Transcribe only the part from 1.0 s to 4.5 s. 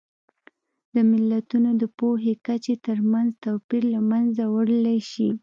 ملتونو د پوهې کچې ترمنځ توپیر له منځه